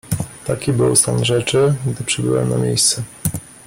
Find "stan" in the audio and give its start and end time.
0.95-1.25